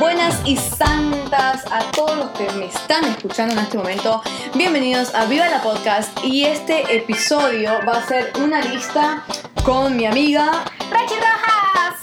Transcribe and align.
buenas 0.00 0.40
y 0.46 0.56
santas 0.56 1.62
a 1.70 1.92
todos 1.92 2.16
los 2.16 2.30
que 2.30 2.50
me 2.54 2.64
están 2.64 3.04
escuchando 3.04 3.52
en 3.52 3.60
este 3.60 3.76
momento. 3.76 4.22
Bienvenidos 4.54 5.14
a 5.14 5.26
Viva 5.26 5.46
la 5.50 5.60
Podcast 5.60 6.18
y 6.24 6.46
este 6.46 6.96
episodio 6.96 7.72
va 7.86 7.98
a 7.98 8.06
ser 8.06 8.32
una 8.42 8.62
lista 8.62 9.22
con 9.62 9.98
mi 9.98 10.06
amiga 10.06 10.64
¡Rachi 10.90 11.16
Rojas! 11.16 12.00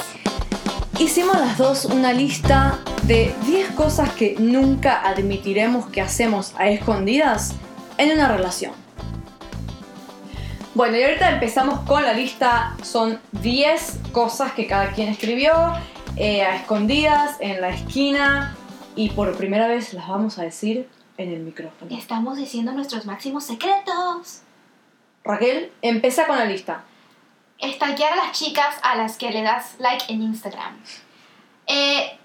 Hicimos 1.00 1.40
las 1.40 1.58
dos 1.58 1.86
una 1.86 2.14
lista 2.14 2.78
de 3.04 3.34
10 3.48 3.72
cosas 3.72 4.12
que 4.12 4.36
nunca 4.38 5.02
admitiremos 5.02 5.88
que 5.88 6.00
hacemos 6.00 6.54
a 6.60 6.70
escondidas 6.70 7.56
en 7.98 8.12
una 8.12 8.28
relación. 8.28 8.74
Bueno, 10.76 10.98
y 10.98 11.04
ahorita 11.04 11.32
empezamos 11.32 11.80
con 11.88 12.04
la 12.04 12.14
lista. 12.14 12.76
Son 12.84 13.20
10 13.32 14.02
cosas 14.12 14.52
que 14.52 14.68
cada 14.68 14.92
quien 14.92 15.10
escribió 15.10 15.74
eh, 16.18 16.42
a 16.44 16.56
escondidas, 16.56 17.38
en 17.40 17.62
la 17.62 17.70
esquina. 17.70 18.56
Y 18.96 19.10
por 19.10 19.38
primera 19.38 19.68
vez 19.68 19.94
las 19.94 20.08
vamos 20.08 20.40
a 20.40 20.44
decir 20.44 20.90
en 21.18 21.32
el 21.32 21.42
micrófono. 21.42 21.96
Estamos 21.96 22.38
diciendo 22.38 22.72
nuestros 22.72 23.06
máximos 23.06 23.44
secretos. 23.44 24.42
Raquel, 25.24 25.72
empieza 25.82 26.26
con 26.26 26.38
la 26.38 26.46
lista. 26.46 26.84
Estalquear 27.60 28.14
a 28.14 28.16
las 28.16 28.32
chicas 28.32 28.76
a 28.82 28.96
las 28.96 29.18
que 29.18 29.32
le 29.32 29.42
das 29.42 29.76
like 29.80 30.06
en 30.10 30.22
Instagram. 30.22 30.78
Eh, 31.68 32.17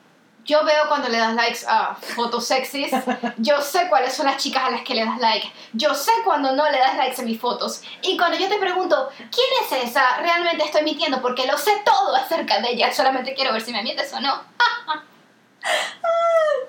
yo 0.45 0.65
veo 0.65 0.89
cuando 0.89 1.09
le 1.09 1.19
das 1.19 1.35
likes 1.35 1.61
a 1.67 1.95
fotos 1.95 2.47
sexys. 2.47 2.93
Yo 3.39 3.61
sé 3.61 3.89
cuáles 3.89 4.13
son 4.13 4.27
las 4.27 4.39
chicas 4.39 4.65
a 4.65 4.71
las 4.71 4.83
que 4.83 4.95
le 4.95 5.05
das 5.05 5.19
like. 5.21 5.51
Yo 5.73 5.95
sé 5.95 6.11
cuando 6.25 6.53
no 6.55 6.69
le 6.71 6.79
das 6.79 6.97
likes 6.97 7.21
a 7.21 7.25
mis 7.25 7.41
fotos. 7.41 7.83
Y 8.03 8.17
cuando 8.17 8.37
yo 8.37 8.49
te 8.49 8.59
pregunto, 8.59 9.09
¿quién 9.17 9.47
es 9.63 9.91
esa? 9.91 10.19
Realmente 10.19 10.65
estoy 10.65 10.83
mintiendo 10.83 11.23
porque 11.23 11.47
lo 11.47 11.57
sé 11.57 11.71
todo 11.85 12.15
acerca 12.17 12.61
de 12.61 12.71
ella. 12.71 12.93
Solamente 12.93 13.35
quiero 13.35 13.53
ver 13.53 13.63
si 13.63 13.73
me 13.73 13.83
mientes 13.83 14.13
o 14.13 14.21
no. 14.21 14.43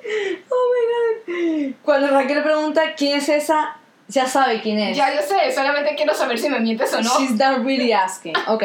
Oh 0.06 1.26
my 1.26 1.72
god. 1.72 1.76
Cuando 1.82 2.10
Raquel 2.10 2.44
pregunta 2.44 2.94
quién 2.96 3.18
es 3.18 3.30
esa, 3.30 3.78
ya 4.08 4.28
sabe 4.28 4.62
quién 4.62 4.78
es. 4.78 4.96
Ya 4.96 5.16
yo 5.16 5.22
sé, 5.22 5.52
solamente 5.52 5.96
quiero 5.96 6.14
saber 6.14 6.38
si 6.38 6.48
me 6.48 6.60
mientes 6.60 6.94
o 6.94 7.02
no. 7.02 7.18
She's 7.18 7.32
not 7.32 7.66
really 7.66 7.92
asking. 7.92 8.36
Ok. 8.48 8.64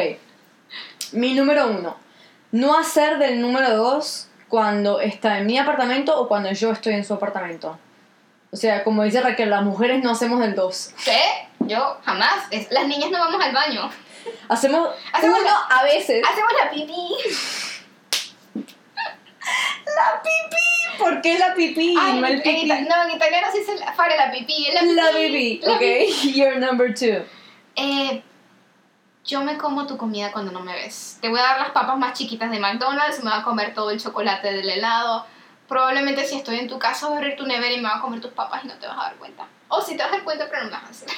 Mi 1.13 1.33
número 1.33 1.67
uno. 1.67 1.97
No 2.51 2.77
hacer 2.77 3.17
del 3.17 3.41
número 3.41 3.75
dos 3.75 4.28
cuando 4.49 4.99
está 4.99 5.37
en 5.39 5.45
mi 5.47 5.57
apartamento 5.57 6.19
o 6.19 6.27
cuando 6.27 6.51
yo 6.51 6.71
estoy 6.71 6.93
en 6.95 7.05
su 7.05 7.13
apartamento. 7.13 7.77
O 8.51 8.55
sea, 8.57 8.83
como 8.83 9.03
dice 9.03 9.21
Raquel, 9.21 9.49
las 9.51 9.63
mujeres 9.63 10.03
no 10.03 10.09
hacemos 10.11 10.39
del 10.39 10.55
dos. 10.55 10.93
¿Qué? 11.05 11.21
Yo 11.59 11.97
jamás. 12.03 12.33
Es- 12.49 12.71
las 12.71 12.87
niñas 12.87 13.11
no 13.11 13.19
vamos 13.19 13.41
al 13.43 13.53
baño. 13.53 13.89
Hacemos, 14.49 14.89
Hacemos 15.13 15.39
uno 15.39 15.47
la- 15.49 15.77
a 15.77 15.83
veces. 15.83 16.23
Hacemos 16.27 16.51
la 16.63 16.69
pipí. 16.71 17.09
La 19.85 20.21
pipí. 20.21 20.97
¿Por 20.97 21.21
qué 21.21 21.39
la 21.39 21.53
pipí? 21.53 21.95
Ay, 21.99 22.19
no 22.19 22.27
el 22.27 22.33
en 22.33 22.41
pipí. 22.41 22.67
no, 22.67 23.03
en 23.03 23.11
italiano 23.15 23.47
se 23.51 23.59
dice 23.59 23.75
la- 23.75 23.93
fare 23.93 24.17
la 24.17 24.31
pipí. 24.31 24.67
La 24.73 24.81
pipí. 24.81 25.59
La 25.63 25.73
Ok. 25.73 25.79
pipí. 25.79 26.33
You're 26.35 26.59
number 26.59 26.93
two. 26.93 27.23
Eh, 27.75 28.21
yo 29.29 29.41
me 29.43 29.57
como 29.59 29.85
tu 29.85 29.95
comida 29.95 30.31
cuando 30.31 30.51
no 30.51 30.59
me 30.61 30.73
ves. 30.73 31.19
Te 31.21 31.29
voy 31.29 31.39
a 31.39 31.43
dar 31.43 31.59
las 31.59 31.69
papas 31.69 31.97
más 31.99 32.17
chiquitas 32.17 32.49
de 32.49 32.59
McDonald's, 32.59 33.23
me 33.23 33.29
voy 33.29 33.39
a 33.39 33.43
comer 33.43 33.75
todo 33.75 33.91
el 33.91 34.01
chocolate 34.01 34.51
del 34.51 34.67
helado. 34.67 35.25
Probablemente 35.67 36.25
si 36.25 36.35
estoy 36.35 36.57
en 36.57 36.67
tu 36.67 36.79
casa 36.79 37.05
voy 37.07 37.17
a 37.17 37.19
abrir 37.19 37.35
tu 37.37 37.45
nevera 37.45 37.71
y 37.71 37.77
me 37.79 37.87
voy 37.87 37.97
a 37.99 38.01
comer 38.01 38.21
tus 38.21 38.31
papas 38.31 38.63
y 38.63 38.67
no 38.67 38.73
te 38.73 38.87
vas 38.87 38.97
a 38.97 39.01
dar 39.03 39.15
cuenta. 39.17 39.45
O 39.67 39.81
si 39.81 39.95
te 39.95 40.01
vas 40.01 40.11
a 40.11 40.15
dar 40.15 40.23
cuenta, 40.23 40.47
pero 40.49 40.63
no 40.63 40.69
me 40.71 40.73
vas 40.73 40.83
a 40.83 40.89
hacer. 40.89 41.09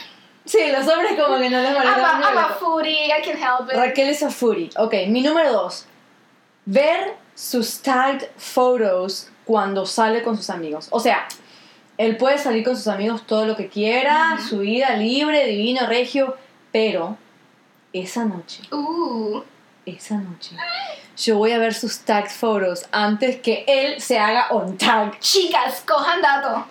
Sí, 0.43 0.59
los 0.71 0.85
hombres 0.87 1.17
como 1.17 1.37
que 1.39 1.49
no 1.49 1.61
les 1.61 1.69
I'm 1.71 1.77
molesta 1.77 2.09
a, 2.09 2.13
mucho 2.17 2.29
I'm 2.29 2.37
a 2.37 2.47
foodie, 2.49 3.05
I 3.07 3.21
can 3.23 3.37
help 3.37 3.69
it. 3.71 3.77
Raquel 3.77 4.09
es 4.09 4.23
a 4.23 4.29
foodie. 4.29 4.69
Ok, 4.75 4.93
mi 5.07 5.21
número 5.21 5.53
dos. 5.53 5.85
Ver 6.65 7.15
sus 7.33 7.81
tagged 7.81 8.27
photos 8.37 9.29
cuando 9.45 9.85
sale 9.85 10.21
con 10.21 10.35
sus 10.35 10.49
amigos. 10.49 10.89
O 10.91 10.99
sea, 10.99 11.27
él 11.97 12.17
puede 12.17 12.37
salir 12.37 12.65
con 12.65 12.75
sus 12.75 12.87
amigos 12.87 13.25
todo 13.25 13.45
lo 13.45 13.55
que 13.55 13.69
quiera, 13.69 14.33
Ujú. 14.33 14.43
su 14.49 14.57
vida 14.59 14.97
libre, 14.97 15.45
divino, 15.45 15.87
regio, 15.87 16.35
pero 16.73 17.17
esa 17.93 18.25
noche, 18.25 18.61
Uh, 18.71 19.41
esa 19.85 20.15
noche, 20.15 20.55
yo 21.17 21.37
voy 21.37 21.51
a 21.51 21.57
ver 21.57 21.73
sus 21.73 21.99
tagged 21.99 22.29
photos 22.31 22.85
antes 22.91 23.41
que 23.41 23.65
él 23.67 23.99
se 24.01 24.17
haga 24.19 24.47
on 24.51 24.77
tag. 24.77 25.19
chicas, 25.19 25.83
cojan 25.87 26.21
dato. 26.21 26.65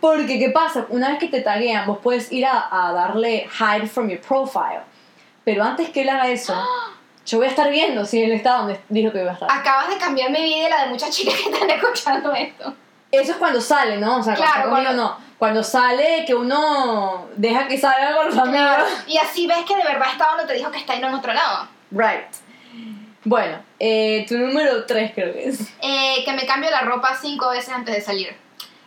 Porque, 0.00 0.38
¿qué 0.38 0.50
pasa? 0.50 0.86
Una 0.88 1.10
vez 1.10 1.18
que 1.18 1.28
te 1.28 1.40
taguean, 1.40 1.86
vos 1.86 1.98
puedes 2.02 2.30
ir 2.32 2.46
a, 2.46 2.68
a 2.70 2.92
darle 2.92 3.48
hide 3.58 3.86
from 3.88 4.08
your 4.08 4.20
profile. 4.20 4.80
Pero 5.44 5.62
antes 5.62 5.90
que 5.90 6.02
él 6.02 6.08
haga 6.08 6.28
eso, 6.28 6.54
yo 7.26 7.38
voy 7.38 7.46
a 7.48 7.50
estar 7.50 7.70
viendo 7.70 8.04
si 8.04 8.22
él 8.22 8.32
está 8.32 8.58
donde 8.58 8.80
dijo 8.88 9.12
que 9.12 9.20
iba 9.22 9.30
a 9.32 9.34
estar. 9.34 9.50
Acabas 9.50 9.88
de 9.90 9.96
cambiar 9.98 10.30
mi 10.30 10.42
vida 10.42 10.66
y 10.66 10.70
la 10.70 10.84
de 10.84 10.90
muchas 10.90 11.10
chicas 11.10 11.34
que 11.34 11.50
están 11.50 11.68
escuchando 11.70 12.32
esto. 12.34 12.74
Eso 13.12 13.32
es 13.32 13.36
cuando 13.38 13.60
sale, 13.60 13.98
¿no? 13.98 14.18
O 14.18 14.22
sea, 14.22 14.34
cuando 14.34 14.52
Claro, 14.52 14.58
está 14.58 14.70
conmigo, 14.70 14.84
cuando- 14.94 15.02
no. 15.20 15.25
Cuando 15.38 15.62
sale, 15.62 16.24
que 16.26 16.34
uno 16.34 17.28
deja 17.36 17.68
que 17.68 17.76
salga 17.76 18.16
con 18.16 18.26
los 18.26 18.38
amigos. 18.38 18.88
Y 19.06 19.18
así 19.18 19.46
ves 19.46 19.64
que 19.66 19.76
de 19.76 19.84
verdad 19.84 20.08
está 20.12 20.28
donde 20.28 20.46
te 20.46 20.54
dijo 20.54 20.70
que 20.70 20.78
está 20.78 20.94
y 20.96 21.00
no 21.00 21.08
en 21.08 21.14
otro 21.14 21.32
lado. 21.34 21.68
Right. 21.90 22.26
Bueno, 23.24 23.58
eh, 23.78 24.24
tu 24.28 24.38
número 24.38 24.86
3 24.86 25.12
creo 25.14 25.32
que 25.32 25.48
es. 25.48 25.60
Eh, 25.82 26.22
que 26.24 26.32
me 26.32 26.46
cambio 26.46 26.70
la 26.70 26.82
ropa 26.82 27.16
cinco 27.20 27.50
veces 27.50 27.70
antes 27.70 27.94
de 27.94 28.00
salir. 28.00 28.36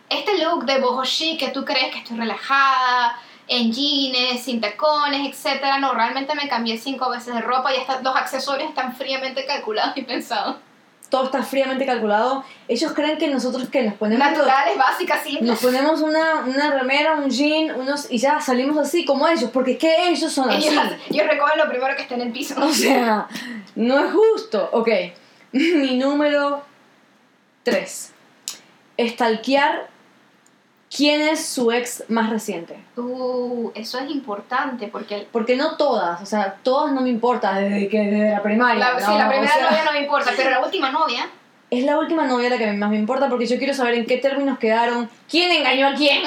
Este 0.08 0.38
look 0.38 0.64
de 0.64 0.78
boho 0.78 1.04
chic 1.04 1.38
que 1.38 1.48
tú 1.48 1.64
crees 1.64 1.92
que 1.92 1.98
estoy 1.98 2.16
relajada, 2.16 3.16
en 3.46 3.72
jeans, 3.72 4.40
sin 4.42 4.60
tacones, 4.60 5.44
etc. 5.44 5.62
No, 5.80 5.92
realmente 5.92 6.34
me 6.34 6.48
cambié 6.48 6.78
cinco 6.78 7.10
veces 7.10 7.34
de 7.34 7.40
ropa 7.42 7.74
y 7.74 7.78
hasta 7.78 8.00
los 8.00 8.16
accesorios 8.16 8.70
están 8.70 8.94
fríamente 8.94 9.44
calculados 9.44 9.96
y 9.96 10.02
pensados. 10.04 10.56
Todo 11.10 11.24
está 11.24 11.42
fríamente 11.42 11.84
calculado. 11.84 12.44
Ellos 12.68 12.92
creen 12.92 13.18
que 13.18 13.28
nosotros 13.28 13.68
que 13.68 13.82
nos 13.82 13.94
ponemos... 13.94 14.26
Naturales, 14.26 14.78
básicas, 14.78 15.22
simples. 15.22 15.42
Nos 15.50 15.58
ponemos 15.60 16.00
una, 16.00 16.44
una 16.46 16.70
remera, 16.70 17.16
un 17.16 17.28
jean, 17.28 17.78
unos, 17.78 18.10
y 18.10 18.18
ya 18.18 18.40
salimos 18.40 18.78
así 18.78 19.04
como 19.04 19.28
ellos, 19.28 19.50
porque 19.52 19.72
es 19.72 19.78
que 19.78 20.08
ellos 20.08 20.32
son 20.32 20.48
así. 20.48 20.68
Ellos 20.68 21.26
recogen 21.26 21.58
lo 21.58 21.68
primero 21.68 21.96
que 21.96 22.02
está 22.02 22.14
en 22.14 22.22
el 22.22 22.32
piso. 22.32 22.54
O 22.58 22.72
sea, 22.72 23.26
no 23.74 23.98
es 23.98 24.12
justo. 24.12 24.70
Ok, 24.72 24.88
mi 25.52 25.98
número 25.98 26.62
3. 27.64 28.12
Estalquear 28.96 29.89
quién 30.94 31.20
es 31.20 31.46
su 31.46 31.70
ex 31.72 32.04
más 32.08 32.30
reciente. 32.30 32.82
Uh, 32.96 33.70
eso 33.74 33.98
es 33.98 34.10
importante 34.10 34.88
porque 34.88 35.26
Porque 35.30 35.56
no 35.56 35.76
todas, 35.76 36.20
o 36.20 36.26
sea, 36.26 36.56
todas 36.62 36.92
no 36.92 37.00
me 37.00 37.08
importa 37.08 37.54
desde 37.54 37.88
que 37.88 37.98
desde 37.98 38.30
la 38.30 38.42
primaria. 38.42 38.78
la, 38.78 39.00
¿no? 39.00 39.06
sí, 39.06 39.18
la 39.18 39.26
O 39.26 39.30
primera 39.30 39.54
sea, 39.54 39.70
novia 39.70 39.84
no 39.84 39.92
me 39.92 40.00
importa, 40.00 40.32
pero 40.36 40.50
la 40.50 40.60
última 40.64 40.90
novia. 40.90 41.28
Es 41.70 41.84
la 41.84 41.98
última 41.98 42.26
novia 42.26 42.50
la 42.50 42.58
que 42.58 42.72
más 42.72 42.90
me 42.90 42.96
importa 42.96 43.28
porque 43.28 43.46
yo 43.46 43.56
quiero 43.56 43.72
saber 43.72 43.94
en 43.94 44.04
qué 44.04 44.16
términos 44.16 44.58
quedaron, 44.58 45.08
quién 45.28 45.52
engañó 45.52 45.86
a 45.86 45.94
quién. 45.94 46.22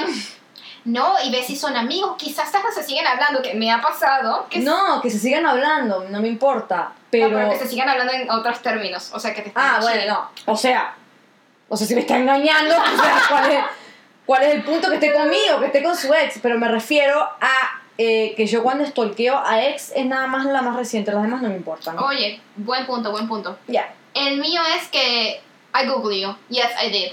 No, 0.86 1.14
y 1.24 1.32
ves 1.32 1.46
si 1.46 1.56
son 1.56 1.76
amigos, 1.78 2.16
quizás 2.18 2.54
hasta 2.54 2.72
se 2.72 2.84
siguen 2.84 3.08
hablando, 3.08 3.42
que 3.42 3.54
me 3.54 3.72
ha 3.72 3.82
pasado. 3.82 4.48
Que 4.50 4.60
No, 4.60 5.02
que 5.02 5.10
se 5.10 5.20
sigan 5.20 5.46
hablando, 5.46 6.06
no 6.10 6.20
me 6.22 6.28
importa. 6.28 6.92
Pero. 7.10 7.30
No, 7.30 7.36
pero 7.38 7.50
que 7.52 7.60
se 7.60 7.68
sigan 7.68 7.88
hablando 7.88 8.12
en 8.12 8.30
otros 8.30 8.62
términos. 8.62 9.12
O 9.14 9.20
sea, 9.20 9.34
que 9.34 9.42
te 9.42 9.50
están 9.50 9.76
Ah, 9.76 9.80
bueno, 9.82 10.02
no. 10.46 10.54
O 10.54 10.58
sea, 10.58 10.96
o 11.70 11.78
sea, 11.78 11.88
si 11.88 11.96
me 11.96 12.02
está 12.02 12.18
engañando, 12.18 12.76
o 12.78 13.02
sea, 13.02 13.22
¿cuál 13.30 13.52
es, 13.52 13.64
cuál 14.26 14.44
es 14.44 14.56
el 14.56 14.64
punto 14.64 14.90
que 14.90 14.96
esté 14.96 15.14
conmigo, 15.14 15.60
que 15.60 15.68
esté 15.68 15.84
con 15.84 15.96
su 15.96 16.14
ex? 16.14 16.40
Pero 16.42 16.58
me 16.58 16.68
refiero 16.68 17.20
a 17.20 17.82
eh, 17.98 18.34
que 18.36 18.48
yo 18.48 18.64
cuando 18.64 18.86
stalkeo 18.86 19.38
a 19.38 19.64
ex 19.64 19.92
es 19.96 20.06
nada 20.06 20.28
más 20.28 20.46
la 20.46 20.62
más 20.62 20.76
reciente, 20.76 21.12
las 21.12 21.24
demás 21.24 21.42
no 21.42 21.50
me 21.50 21.56
importan. 21.56 21.98
Oye, 22.00 22.42
buen 22.56 22.86
punto, 22.86 23.12
buen 23.12 23.28
punto. 23.28 23.58
Ya. 23.68 23.94
El 24.14 24.40
mío 24.40 24.62
es 24.78 24.88
que 24.88 25.42
I 25.76 25.88
Google 25.88 26.20
you. 26.20 26.36
Yes, 26.50 26.70
I 26.84 26.90
did. 26.90 27.12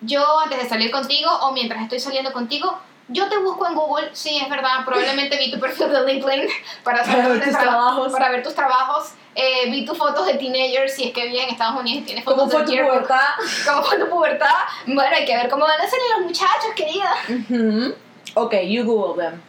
Yo 0.00 0.22
antes 0.40 0.62
de 0.62 0.68
salir 0.68 0.90
contigo 0.90 1.30
o 1.42 1.52
mientras 1.52 1.82
estoy 1.82 2.00
saliendo 2.00 2.32
contigo, 2.32 2.78
yo 3.08 3.28
te 3.28 3.38
busco 3.38 3.66
en 3.66 3.74
Google. 3.74 4.10
Sí, 4.12 4.38
es 4.42 4.48
verdad. 4.48 4.84
Probablemente 4.84 5.36
vi 5.38 5.50
tu 5.50 5.58
perfil 5.58 5.90
de 5.90 6.04
LinkedIn 6.04 6.48
para, 6.84 7.04
saber 7.04 7.16
Para 7.22 7.28
ver 7.34 7.42
tus 7.44 7.52
traba- 7.52 7.62
trabajos. 7.64 8.12
Para 8.12 8.30
ver 8.30 8.42
tus 8.42 8.54
trabajos. 8.54 9.12
Eh, 9.34 9.70
vi 9.70 9.84
tus 9.84 9.96
fotos 9.96 10.26
de 10.26 10.34
teenagers, 10.34 10.94
si 10.94 11.04
es 11.04 11.12
que 11.14 11.26
vives 11.26 11.44
en 11.44 11.50
Estados 11.50 11.80
Unidos 11.80 12.04
tienes 12.06 12.24
fotos 12.24 12.40
¿Cómo 12.40 12.50
fue 12.50 12.60
de 12.76 12.82
tu 12.82 12.88
pubertad? 12.88 13.20
¿Cómo 13.66 13.82
fue 13.84 13.98
tu 13.98 14.08
pubertad? 14.08 14.54
Bueno, 14.86 15.16
hay 15.16 15.24
que 15.24 15.36
ver 15.36 15.48
cómo 15.48 15.64
van 15.64 15.80
a 15.80 15.86
salir 15.88 16.04
los 16.16 16.26
muchachos, 16.26 16.70
querida. 16.74 17.14
Ujú. 17.28 17.94
Ok, 18.34 18.54
you 18.66 18.84
Google 18.84 19.22
them. 19.24 19.40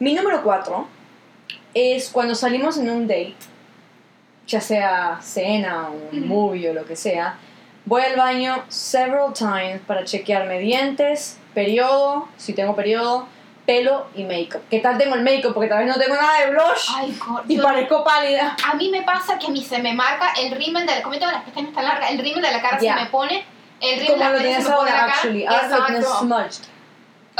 Mi 0.00 0.14
número 0.14 0.42
4 0.42 0.86
es 1.74 2.08
cuando 2.10 2.34
salimos 2.34 2.76
en 2.76 2.90
un 2.90 3.06
date, 3.06 3.36
ya 4.46 4.60
sea 4.60 5.18
cena, 5.22 5.90
un 5.90 6.18
Ujú. 6.18 6.26
movie 6.26 6.70
o 6.70 6.74
lo 6.74 6.84
que 6.84 6.96
sea, 6.96 7.36
voy 7.84 8.02
al 8.02 8.16
baño 8.16 8.64
several 8.68 9.32
times 9.32 9.80
para 9.86 10.04
chequearme 10.04 10.58
dientes, 10.58 11.38
periodo, 11.54 12.28
si 12.36 12.52
tengo 12.52 12.74
periodo, 12.76 13.26
pelo 13.66 14.06
y 14.14 14.24
make-up. 14.24 14.62
¿Qué 14.70 14.80
tal 14.80 14.96
tengo 14.96 15.14
el 15.14 15.22
make-up? 15.22 15.52
Porque 15.52 15.68
tal 15.68 15.84
vez 15.84 15.88
no 15.94 16.00
tengo 16.02 16.14
nada 16.16 16.40
de 16.44 16.50
blush 16.52 16.88
Ay, 16.94 17.18
y 17.48 17.58
parezco 17.58 18.02
pálida. 18.02 18.56
A 18.66 18.74
mí 18.74 18.88
me 18.90 19.02
pasa 19.02 19.38
que 19.38 19.46
a 19.46 19.50
mí 19.50 19.62
se 19.62 19.78
me 19.82 19.92
marca 19.92 20.32
el 20.40 20.52
rímel 20.52 20.86
de 20.86 20.94
la... 20.96 21.02
Como 21.02 21.14
yo 21.14 21.20
tengo 21.20 21.32
las 21.32 21.42
pestañas 21.44 21.74
tan 21.74 21.84
largas, 21.84 22.10
el 22.10 22.18
rímel 22.18 22.42
de 22.42 22.50
la 22.50 22.62
cara 22.62 22.78
Ya. 22.80 22.96
se 22.96 23.04
me 23.04 23.10
pone... 23.10 23.44
El 23.80 24.00
rímel 24.00 24.18
de 24.18 24.24
pestañas 24.24 24.42
tienes 24.42 24.64
se 24.64 24.70
me 24.70 24.76
pone 24.76 24.90
acá. 24.90 25.04
actually. 25.12 25.46
Ahora 25.46 25.68
lo 25.68 25.86
tienes 25.86 26.06
smudged. 26.08 26.64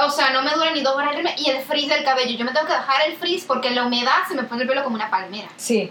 O 0.00 0.10
sea, 0.10 0.30
no 0.30 0.42
me 0.42 0.50
dura 0.52 0.70
ni 0.72 0.80
dos 0.82 0.94
horas 0.94 1.10
el 1.12 1.16
rímel. 1.16 1.34
Y 1.38 1.50
el 1.50 1.58
frizz 1.62 1.88
del 1.88 2.04
cabello. 2.04 2.36
Yo 2.38 2.44
me 2.44 2.52
tengo 2.52 2.66
que 2.66 2.72
dejar 2.74 3.08
el 3.08 3.16
frizz 3.16 3.44
porque 3.46 3.70
la 3.70 3.86
humedad 3.86 4.18
se 4.28 4.34
me 4.34 4.42
pone 4.44 4.62
el 4.62 4.68
pelo 4.68 4.84
como 4.84 4.96
una 4.96 5.10
palmera. 5.10 5.48
Sí. 5.56 5.90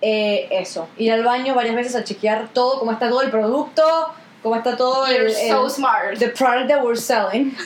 Eh, 0.00 0.48
eso. 0.50 0.88
Ir 0.98 1.12
al 1.12 1.24
baño 1.24 1.54
varias 1.54 1.74
veces 1.74 1.96
a 1.96 2.04
chequear 2.04 2.48
todo, 2.54 2.78
cómo 2.78 2.92
está 2.92 3.08
todo 3.08 3.22
el 3.22 3.30
producto, 3.30 4.14
cómo 4.44 4.56
está 4.56 4.76
todo 4.76 5.06
el, 5.06 5.16
You're 5.16 5.30
so 5.48 5.64
el- 5.64 5.70
smart. 5.70 6.18
the 6.18 6.28
product 6.28 6.68
that 6.68 6.84
we're 6.84 6.94
selling. 7.00 7.56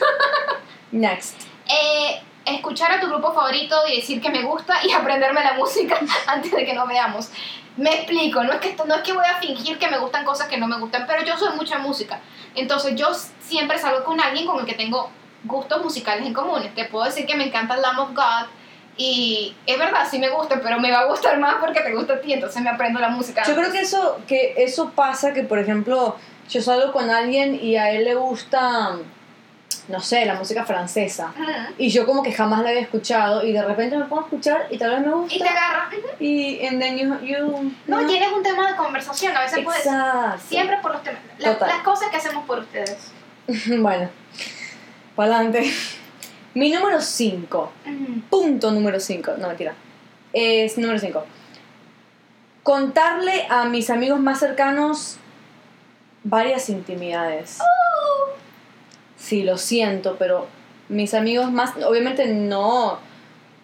Next. 0.93 1.35
Eh, 1.69 2.23
escuchar 2.47 2.93
a 2.93 3.01
tu 3.01 3.09
grupo 3.09 3.35
favorito 3.35 3.77
y 3.89 3.97
decir 3.97 4.23
que 4.23 4.31
me 4.31 4.43
gusta 4.43 4.75
y 4.85 4.93
aprenderme 4.99 5.43
la 5.43 5.55
música 5.55 5.99
antes 6.27 6.53
de 6.53 6.65
que 6.65 6.73
nos 6.73 6.89
veamos. 6.89 7.31
Me 7.77 7.91
explico, 7.95 8.43
no 8.43 8.53
es, 8.53 8.61
que 8.61 8.77
no 8.87 8.95
es 8.95 9.03
que 9.03 9.13
voy 9.13 9.27
a 9.27 9.39
fingir 9.41 9.79
que 9.79 9.89
me 9.89 9.99
gustan 9.99 10.25
cosas 10.25 10.49
que 10.49 10.57
no 10.57 10.67
me 10.67 10.79
gustan, 10.79 11.05
pero 11.07 11.23
yo 11.25 11.37
soy 11.37 11.55
mucha 11.57 11.79
música. 11.79 12.21
Entonces 12.55 12.95
yo 12.97 13.09
siempre 13.41 13.79
salgo 13.79 14.05
con 14.05 14.21
alguien 14.21 14.47
con 14.47 14.61
el 14.61 14.67
que 14.67 14.75
tengo 14.75 15.11
gustos 15.45 15.83
musicales 15.85 16.27
en 16.27 16.33
común. 16.33 16.63
Te 16.75 16.85
puedo 16.87 17.05
decir 17.05 17.27
que 17.27 17.37
me 17.37 17.45
encanta 17.45 17.77
Lamb 17.77 18.01
of 18.01 18.11
God 18.15 18.49
y 18.97 19.55
es 19.65 19.79
verdad, 19.79 20.09
sí 20.11 20.19
me 20.19 20.29
gusta, 20.29 20.61
pero 20.61 20.81
me 20.81 20.91
va 20.91 21.01
a 21.01 21.05
gustar 21.05 21.39
más 21.39 21.57
porque 21.61 21.81
te 21.83 21.95
gusta 21.95 22.15
a 22.15 22.21
ti, 22.21 22.33
entonces 22.33 22.61
me 22.63 22.71
aprendo 22.71 22.99
la 22.99 23.11
música. 23.11 23.45
Yo 23.47 23.55
creo 23.55 23.71
que 23.71 23.81
eso, 23.81 24.21
que 24.27 24.55
eso 24.57 24.91
pasa 24.91 25.33
que, 25.33 25.45
por 25.45 25.61
ejemplo, 25.61 26.17
yo 26.49 26.63
salgo 26.63 26.93
con 26.93 27.11
alguien 27.11 27.59
y 27.63 27.77
a 27.77 27.91
él 27.91 28.05
le 28.05 28.15
gusta, 28.15 28.97
no 29.89 30.01
sé, 30.01 30.25
la 30.25 30.35
música 30.35 30.65
francesa. 30.65 31.33
Y 31.79 31.91
yo 31.91 32.07
como 32.07 32.23
que 32.23 32.33
jamás 32.33 32.63
la 32.63 32.71
había 32.71 32.81
escuchado 32.83 33.45
y 33.45 33.53
de 33.53 33.63
repente 33.63 33.97
me 33.97 34.05
pongo 34.07 34.23
a 34.23 34.25
escuchar 34.25 34.67
y 34.71 34.79
tal 34.79 34.91
vez 34.93 35.01
me 35.07 35.13
gusta. 35.13 35.35
Y 35.35 35.39
te 35.39 35.49
agarra. 35.49 35.89
ujú. 35.89 36.07
Y 36.25 36.67
and 36.67 36.81
then 36.81 36.97
you, 36.99 37.19
you 37.21 37.73
No, 37.87 38.07
tienes 38.07 38.33
un 38.33 38.43
tema 38.43 38.71
de 38.71 38.77
conversación, 38.77 39.37
a 39.37 39.43
veces 39.43 39.65
puedes... 39.65 39.85
Exacto. 39.87 40.43
Siempre 40.49 40.79
por 40.83 40.93
los 40.93 41.03
temas. 41.03 41.21
la- 41.39 41.59
las 41.67 41.83
cosas 41.83 42.09
que 42.11 42.17
hacemos 42.17 42.45
por 42.47 42.59
ustedes. 42.61 42.97
Bueno, 43.81 44.09
para 45.17 45.35
adelante. 45.37 45.73
Mi 46.55 46.71
número 46.71 47.01
5, 47.01 47.73
Ujú. 47.87 48.21
punto 48.31 48.71
número 48.71 48.99
5, 49.01 49.33
no 49.39 49.49
mentira, 49.49 49.75
es 50.33 50.77
número 50.79 50.99
5. 50.99 51.25
Contarle 52.63 53.47
a 53.49 53.65
mis 53.65 53.91
amigos 53.91 54.21
más 54.21 54.41
cercanos 54.41 55.17
varias 56.29 56.69
intimidades. 56.69 57.59
Sí, 59.17 59.43
lo 59.43 59.57
siento, 59.57 60.17
pero 60.19 60.47
mis 60.89 61.15
amigos 61.15 61.51
más, 61.51 61.73
obviamente 61.85 62.27
no, 62.27 62.99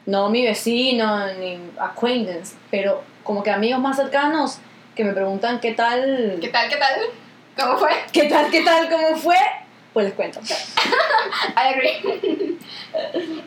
no 0.07 0.31
mi 0.31 0.45
vecino 0.45 1.33
ni 1.35 1.59
acquaintance, 1.79 2.57
pero 2.71 3.03
como 3.23 3.43
que 3.43 3.51
amigos 3.51 3.81
más 3.81 3.97
cercanos 3.97 4.59
que 4.95 5.05
me 5.05 5.13
preguntan 5.13 5.61
qué 5.61 5.73
tal, 5.73 6.39
¿Qué 6.41 6.49
tal, 6.49 6.69
qué 6.69 6.77
tal? 6.77 7.01
¿Cómo 7.59 7.79
fue? 7.79 7.91
qué 8.13 8.25
tal, 8.25 8.51
qué 8.51 8.63
tal, 8.63 8.89
cómo 8.89 9.17
fue, 9.17 9.37
pues 9.93 10.07
les 10.07 10.15
cuento. 10.15 10.41
I 11.57 11.75
agree. 11.75 12.59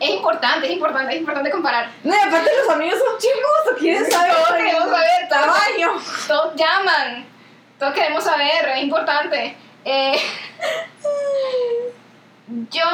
es 0.00 0.10
importante, 0.10 0.66
es 0.66 0.72
importante, 0.72 1.12
es 1.14 1.18
importante 1.20 1.50
comparar. 1.50 1.90
No, 2.04 2.14
y 2.14 2.18
aparte 2.18 2.50
los 2.64 2.74
amigos 2.74 2.98
son 2.98 3.18
chismosos, 3.18 3.78
quieren 3.78 4.10
saber. 4.10 4.32
Todos 4.34 4.52
queremos 4.56 4.90
saber, 4.90 5.28
tamaño. 5.28 5.90
todos 6.26 6.54
llaman, 6.56 7.26
todos 7.78 7.94
queremos 7.94 8.24
saber, 8.24 8.68
es 8.76 8.82
importante. 8.82 9.56
Eh, 9.84 10.18
yo 12.70 12.84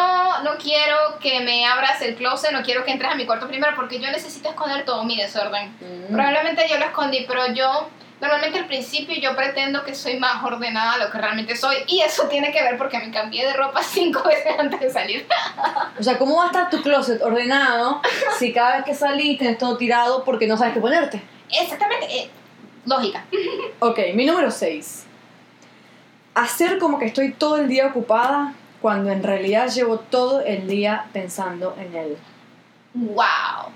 no 0.43 0.57
quiero 0.59 0.97
que 1.21 1.41
me 1.41 1.65
abras 1.65 2.03
el 2.03 2.17
closet, 2.17 2.53
no 2.53 2.63
quiero 2.63 2.85
que 2.85 2.91
entres 2.91 3.13
a 3.13 3.15
mi 3.15 3.25
cuarto 3.25 3.47
primero 3.49 3.75
porque 3.77 4.01
yo 4.01 4.11
necesito 4.11 4.51
esconder 4.51 4.85
todo 4.85 5.05
mi 5.05 5.17
desorden. 5.17 5.71
Mm. 5.81 6.13
Probablemente 6.13 6.67
yo 6.69 6.79
lo 6.79 6.87
escondí, 6.87 7.25
pero 7.27 7.53
yo 7.53 7.89
normalmente 8.21 8.59
al 8.59 8.67
principio 8.67 9.15
yo 9.21 9.37
pretendo 9.37 9.85
que 9.85 9.95
soy 9.95 10.19
más 10.19 10.43
ordenada 10.43 10.99
de 10.99 11.05
lo 11.05 11.11
que 11.11 11.19
realmente 11.19 11.57
soy 11.57 11.77
y 11.87 12.01
eso 12.01 12.27
tiene 12.29 12.53
que 12.53 12.63
ver 12.63 12.79
porque 12.79 12.99
me 12.99 13.11
cambié 13.11 13.47
de 13.47 13.53
ropa 13.53 13.83
cinco 13.89 14.23
veces 14.25 14.59
antes 14.59 14.81
de 14.81 14.91
salir. 14.91 15.27
O 15.99 16.03
sea, 16.03 16.19
¿cómo 16.19 16.37
va 16.37 16.45
a 16.45 16.47
estar 16.47 16.71
tu 16.71 16.83
closet 16.83 17.23
ordenado 17.23 18.03
si 18.39 18.53
cada 18.53 18.77
vez 18.77 18.85
que 18.85 18.95
salís 18.95 19.39
tenés 19.39 19.59
todo 19.59 19.77
tirado 19.77 20.25
porque 20.25 20.47
no 20.47 20.57
sabes 20.57 20.75
qué 20.75 20.81
ponerte? 20.81 21.23
Exactamente, 21.51 22.07
eh, 22.13 22.31
lógica. 22.87 23.25
Ok, 23.81 23.99
mi 24.15 24.27
número 24.27 24.51
6. 24.51 25.07
Hacer 26.35 26.79
como 26.79 26.99
que 26.99 27.07
estoy 27.07 27.33
todo 27.33 27.57
el 27.57 27.69
día 27.69 27.87
ocupada 27.87 28.55
cuando 28.81 29.11
en 29.11 29.23
realidad 29.23 29.69
llevo 29.69 29.99
todo 29.99 30.43
el 30.43 30.67
día 30.67 31.07
pensando 31.13 31.75
en 31.79 31.95
él. 31.95 32.17
Wow. 32.93 33.73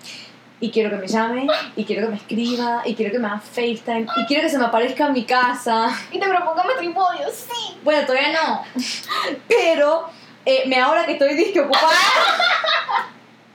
Y 0.61 0.71
quiero 0.71 0.91
que 0.91 0.97
me 0.97 1.07
llame, 1.07 1.47
y 1.77 1.85
quiero 1.85 2.03
que 2.03 2.09
me 2.09 2.17
escriba, 2.17 2.83
y 2.85 2.95
quiero 2.95 3.13
que 3.13 3.19
me 3.19 3.29
haga 3.29 3.39
FaceTime, 3.39 4.07
y 4.17 4.27
quiero 4.27 4.43
que 4.43 4.51
se 4.51 4.59
me 4.59 4.65
aparezca 4.65 5.07
en 5.07 5.13
mi 5.13 5.25
casa. 5.25 5.89
Y 6.11 6.19
te 6.19 6.29
propongo 6.29 6.65
matrimonio, 6.65 7.29
sí. 7.33 7.79
Bueno, 7.85 8.05
todavía 8.07 8.33
no. 8.33 8.65
Pero 9.47 10.09
eh, 10.45 10.65
me 10.67 10.81
ahora 10.81 11.07
que 11.07 11.13
estoy 11.13 11.35
disque 11.35 11.61
ocupada. 11.61 11.93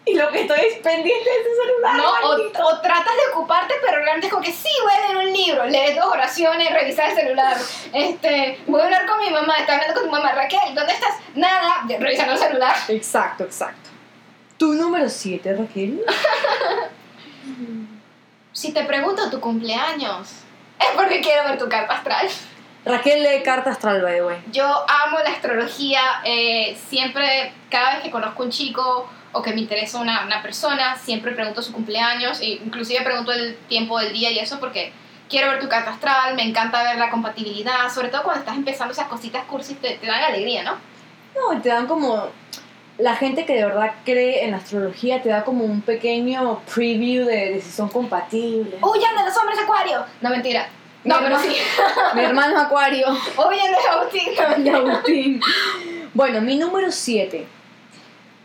y 0.06 0.16
lo 0.16 0.30
que 0.32 0.42
estoy 0.42 0.60
es 0.60 0.80
pendiente 0.80 1.30
de 1.30 1.36
ese 1.38 1.56
celular. 1.64 1.96
No, 1.96 2.12
o, 2.28 2.68
o 2.68 2.82
tratas 2.82 3.14
de 3.16 3.34
ocuparte, 3.34 3.74
pero 3.82 3.98
realmente 3.98 4.28
es 4.28 4.34
como 4.34 4.44
que 4.44 4.52
sí, 4.52 4.70
voy 4.84 4.94
a 4.94 5.08
leer 5.08 5.28
un 5.28 5.34
libro, 5.34 5.66
lees 5.66 5.96
dos 5.96 6.06
oraciones, 6.06 6.72
revisar 6.72 7.10
el 7.10 7.16
celular. 7.16 7.58
Este, 7.94 8.60
voy 8.68 8.82
a 8.82 8.86
hablar 8.86 9.06
con 9.06 9.20
mi 9.20 9.30
mamá, 9.30 9.58
está 9.60 9.76
hablando 9.76 9.96
con 9.96 10.04
tu 10.06 10.12
mamá, 10.12 10.34
Raquel, 10.34 10.76
¿dónde 10.76 10.94
estás? 10.94 11.16
Nada, 11.36 11.86
revisando 12.00 12.34
el 12.34 12.40
celular. 12.40 12.76
Exacto, 12.90 13.44
exacto. 13.44 13.90
Tu 14.58 14.74
número 14.74 15.10
7, 15.10 15.56
Raquel. 15.56 16.04
Si 18.54 18.72
te 18.72 18.84
pregunto 18.84 19.32
tu 19.32 19.40
cumpleaños, 19.40 20.30
es 20.80 20.88
porque 20.96 21.22
quiero 21.22 21.50
ver 21.50 21.58
tu 21.58 21.68
carta 21.68 21.96
astral. 21.96 22.30
Raquel 22.86 23.24
lee 23.24 23.42
carta 23.44 23.72
astral, 23.72 24.02
by 24.04 24.14
the 24.14 24.24
way. 24.24 24.38
Yo 24.52 24.64
amo 24.66 25.18
la 25.20 25.32
astrología, 25.32 26.22
eh, 26.24 26.78
siempre, 26.88 27.52
cada 27.72 27.96
vez 27.96 28.04
que 28.04 28.12
conozco 28.12 28.44
un 28.44 28.52
chico 28.52 29.10
o 29.34 29.42
que 29.42 29.52
me 29.54 29.62
interesa 29.62 30.00
una, 30.00 30.24
una 30.26 30.42
persona, 30.42 30.96
siempre 30.98 31.32
pregunto 31.34 31.62
su 31.62 31.74
cumpleaños, 31.74 32.40
e 32.40 32.60
inclusive 32.64 33.02
pregunto 33.04 33.32
el 33.34 33.56
tiempo 33.68 34.00
del 34.00 34.14
día 34.14 34.32
y 34.32 34.40
eso 34.40 34.60
porque 34.60 34.94
quiero 35.30 35.50
ver 35.50 35.60
tu 35.60 35.68
carta 35.68 35.92
astral, 35.92 36.36
me 36.36 36.44
encanta 36.44 36.84
ver 36.84 36.98
la 36.98 37.10
compatibilidad, 37.10 37.90
sobre 37.94 38.10
todo 38.10 38.24
cuando 38.24 38.40
estás 38.42 38.56
empezando 38.56 38.94
esas 38.94 39.08
cositas 39.08 39.44
cursis, 39.46 39.78
te, 39.80 39.96
te 39.96 40.08
dan 40.08 40.24
alegría, 40.24 40.64
¿no? 40.64 40.74
No, 41.36 41.60
te 41.62 41.70
dan 41.70 41.88
como. 41.88 42.30
La 43.00 43.16
gente 43.16 43.44
que 43.48 43.56
de 43.56 43.66
verdad 43.66 43.92
cree 44.06 44.46
en 44.46 44.52
la 44.52 44.58
astrología 44.58 45.20
te 45.24 45.30
da 45.30 45.44
como 45.44 45.66
un 45.66 45.82
pequeño 45.82 46.60
preview 46.72 47.26
de, 47.26 47.54
de 47.54 47.62
si 47.62 47.72
son 47.72 47.90
compatibles. 47.90 48.76
¡Huyan 48.84 49.16
de 49.18 49.24
los 49.26 49.36
hombres 49.36 49.58
acuario! 49.58 50.06
No, 50.22 50.30
mentira. 50.30 50.68
No, 51.04 51.16
Mi 51.20 51.24
pero 51.24 51.36
hermano- 51.38 51.54
sí. 51.54 51.60
Mi 52.16 52.22
hermano 52.22 52.60
Acuario. 52.62 53.08
¡Huyan 53.10 53.72
de 53.72 53.90
Agustín! 53.90 54.30
No, 54.60 54.64
de 54.64 54.70
Agustín. 54.92 55.42
Bueno, 56.14 56.40
mi 56.42 56.56
número 56.56 56.92
7. 56.92 57.48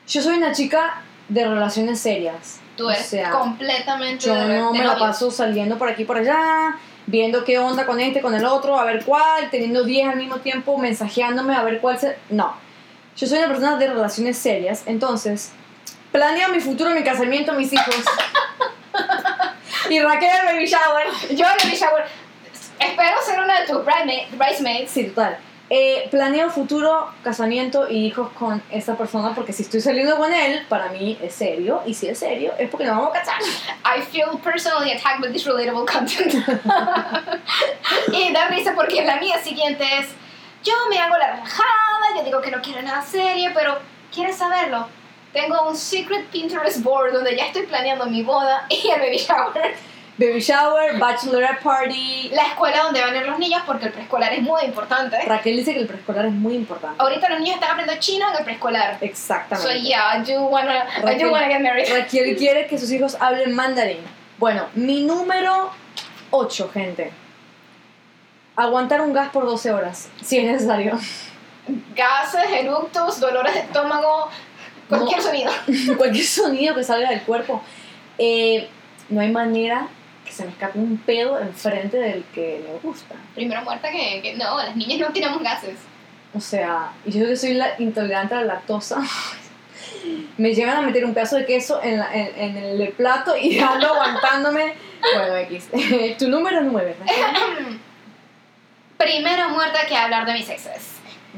Yo 0.08 0.22
soy 0.22 0.36
una 0.38 0.52
chica 0.52 1.02
de 1.28 1.46
relaciones 1.46 2.00
serias. 2.00 2.60
Tú 2.76 2.86
O 2.86 2.90
eres 2.90 3.06
sea, 3.06 3.30
completamente 3.30 4.26
Yo 4.26 4.34
de- 4.34 4.58
no 4.58 4.72
me 4.72 4.84
la 4.84 4.96
paso 4.98 5.30
saliendo 5.30 5.76
por 5.78 5.88
aquí 5.88 6.04
por 6.04 6.16
allá, 6.16 6.76
viendo 7.06 7.44
qué 7.44 7.58
onda 7.58 7.84
con 7.86 7.98
este, 8.00 8.20
con 8.20 8.34
el 8.34 8.44
otro, 8.44 8.78
a 8.78 8.84
ver 8.84 9.04
cuál, 9.04 9.50
teniendo 9.50 9.84
10 9.84 10.08
al 10.08 10.16
mismo 10.16 10.36
tiempo, 10.38 10.78
mensajeándome 10.78 11.54
a 11.54 11.62
ver 11.62 11.80
cuál 11.80 11.98
se... 11.98 12.16
No. 12.30 12.54
Yo 13.16 13.26
soy 13.26 13.38
una 13.38 13.48
persona 13.48 13.76
de 13.76 13.88
relaciones 13.88 14.38
serias, 14.38 14.84
entonces 14.86 15.50
planeo 16.12 16.48
mi 16.50 16.60
futuro, 16.60 16.90
mi 16.90 17.02
casamiento, 17.02 17.52
mis 17.54 17.72
hijos. 17.72 17.94
y 19.90 20.00
Raquel 20.00 20.30
el 20.40 20.54
baby 20.54 20.66
shower. 20.66 21.06
Yo 21.36 21.46
el 21.64 21.70
shower. 21.72 22.04
Espero 22.78 23.16
ser 23.26 23.40
una 23.40 23.60
de 23.60 23.66
tus 23.66 23.84
bridesma- 23.84 24.28
bridesmaids. 24.38 24.90
Sí, 24.90 25.04
total. 25.04 25.38
Eh, 25.70 26.08
planeo 26.10 26.48
futuro, 26.48 27.10
casamiento 27.22 27.90
y 27.90 28.06
hijos 28.06 28.30
con 28.30 28.62
esa 28.70 28.96
persona 28.96 29.34
porque 29.34 29.52
si 29.52 29.64
estoy 29.64 29.82
saliendo 29.82 30.16
con 30.16 30.32
él, 30.32 30.64
para 30.66 30.88
mí 30.88 31.18
es 31.22 31.34
serio. 31.34 31.82
Y 31.84 31.92
si 31.92 32.08
es 32.08 32.18
serio, 32.18 32.52
es 32.58 32.70
porque 32.70 32.86
nos 32.86 32.96
vamos 32.96 33.10
a 33.10 33.20
casar. 33.20 33.36
I 33.84 34.00
feel 34.00 34.38
personally 34.42 34.92
attacked 34.92 35.20
with 35.20 35.32
this 35.32 35.44
relatable 35.44 35.84
content. 35.84 36.32
y 38.12 38.32
da 38.32 38.48
risa 38.48 38.74
porque 38.74 39.04
la 39.04 39.16
mía 39.16 39.38
siguiente 39.42 39.84
es, 39.98 40.08
yo 40.64 40.72
me 40.88 40.98
hago 40.98 41.18
la 41.18 41.32
relajada, 41.32 42.16
yo 42.16 42.24
digo 42.24 42.40
que 42.40 42.50
no 42.50 42.62
quiero 42.62 42.80
nada 42.80 43.02
serio, 43.02 43.50
pero 43.52 43.78
¿quieres 44.12 44.36
saberlo? 44.36 44.88
Tengo 45.34 45.68
un 45.68 45.76
secret 45.76 46.26
Pinterest 46.28 46.82
board 46.82 47.12
donde 47.12 47.36
ya 47.36 47.44
estoy 47.44 47.66
planeando 47.66 48.06
mi 48.06 48.22
boda 48.22 48.64
y 48.70 48.88
el 48.88 49.00
baby 49.00 49.18
shower. 49.18 49.76
Baby 50.18 50.40
shower, 50.40 50.98
bachelorette 50.98 51.60
party. 51.62 52.30
La 52.32 52.42
escuela 52.48 52.82
donde 52.82 53.00
van 53.00 53.14
a 53.14 53.18
ir 53.18 53.26
los 53.26 53.38
niños 53.38 53.62
porque 53.64 53.86
el 53.86 53.92
preescolar 53.92 54.32
es 54.32 54.42
muy 54.42 54.62
importante. 54.64 55.16
Raquel 55.24 55.56
dice 55.56 55.72
que 55.74 55.80
el 55.80 55.86
preescolar 55.86 56.26
es 56.26 56.32
muy 56.32 56.54
importante. 56.56 56.96
Ahorita 57.00 57.28
los 57.28 57.38
niños 57.38 57.54
están 57.54 57.70
aprendiendo 57.70 58.02
chino 58.02 58.28
en 58.32 58.36
el 58.38 58.44
preescolar. 58.44 58.98
Exactamente. 59.00 59.72
So 59.72 59.78
yeah, 59.80 60.16
I 60.18 60.24
do 60.24 60.40
wanna, 60.46 60.74
I 60.98 61.02
Raquel- 61.02 61.18
do 61.26 61.30
wanna 61.30 61.46
get 61.48 61.60
married. 61.60 61.88
Raquel 61.88 62.36
quiere 62.38 62.66
que 62.66 62.76
sus 62.78 62.90
hijos 62.90 63.16
hablen 63.20 63.54
mandarín. 63.54 63.98
Bueno, 64.38 64.66
mi 64.74 65.02
número 65.04 65.70
8, 66.30 66.70
gente. 66.74 67.12
Aguantar 68.56 69.00
un 69.02 69.12
gas 69.12 69.28
por 69.30 69.46
12 69.46 69.70
horas, 69.72 70.08
si 70.22 70.38
es 70.38 70.44
necesario. 70.50 70.98
Gases, 71.94 72.50
eructos, 72.50 73.20
dolores 73.20 73.54
de 73.54 73.60
estómago, 73.60 74.28
cualquier 74.88 75.18
No. 75.18 75.22
sonido. 75.24 75.52
Cualquier 75.96 76.24
sonido 76.24 76.74
que 76.74 76.82
salga 76.82 77.10
del 77.10 77.22
cuerpo. 77.22 77.62
Eh, 78.18 78.68
no 79.10 79.20
hay 79.20 79.30
manera 79.30 79.86
que 80.28 80.34
se 80.34 80.44
me 80.44 80.50
escape 80.50 80.78
un 80.78 80.98
pedo 80.98 81.38
enfrente 81.40 81.96
del 81.98 82.22
que 82.34 82.62
me 82.66 82.78
gusta. 82.88 83.14
Primero 83.34 83.62
muerta 83.62 83.90
que, 83.90 84.20
que 84.22 84.34
no, 84.36 84.58
las 84.58 84.76
niñas 84.76 85.00
no 85.00 85.12
tiramos 85.12 85.42
gases. 85.42 85.76
O 86.34 86.40
sea, 86.40 86.92
y 87.04 87.12
yo 87.18 87.26
que 87.26 87.36
soy 87.36 87.54
la 87.54 87.70
intolerante 87.80 88.34
a 88.34 88.40
la 88.42 88.54
lactosa. 88.54 89.00
Me 90.36 90.54
llegan 90.54 90.76
a 90.76 90.82
meter 90.82 91.04
un 91.04 91.14
pedazo 91.14 91.36
de 91.36 91.46
queso 91.46 91.80
en, 91.82 91.98
la- 91.98 92.14
en, 92.14 92.56
en 92.56 92.56
el 92.80 92.88
plato 92.92 93.36
y 93.36 93.58
ando 93.60 93.88
aguantándome. 93.94 94.74
Bueno, 95.14 95.36
X. 95.36 95.68
tu 96.18 96.28
número 96.28 96.60
9. 96.62 96.96
Primera 98.96 99.48
muerta 99.48 99.86
que 99.86 99.96
hablar 99.96 100.26
de 100.26 100.32
mis 100.34 100.48
exes. 100.48 100.94